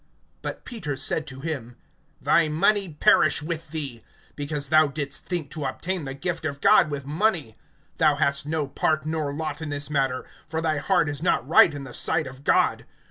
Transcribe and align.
(20)But 0.41 0.65
Peter 0.65 0.95
said 0.95 1.27
to 1.27 1.41
him: 1.41 1.75
Thy 2.19 2.47
money 2.47 2.89
perish 2.89 3.43
with 3.43 3.69
thee; 3.69 4.03
because 4.35 4.69
thou 4.69 4.87
didst 4.87 5.27
think 5.27 5.51
to 5.51 5.65
obtain 5.65 6.05
the 6.05 6.15
gift 6.15 6.43
of 6.43 6.59
God 6.59 6.89
with 6.89 7.05
money: 7.05 7.55
(21)Thou 7.99 8.17
hast 8.17 8.47
no 8.47 8.65
part 8.67 9.05
nor 9.05 9.31
lot 9.31 9.61
in 9.61 9.69
this 9.69 9.89
matter[8:21]; 9.89 10.25
for 10.49 10.59
thy 10.59 10.77
heart 10.79 11.07
is 11.07 11.21
not 11.21 11.47
right 11.47 11.71
in 11.71 11.83
the 11.83 11.93
sight 11.93 12.25
of 12.25 12.43
God. 12.43 12.85